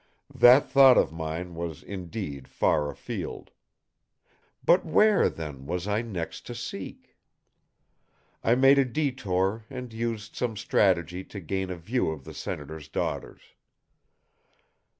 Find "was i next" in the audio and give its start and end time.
5.67-6.47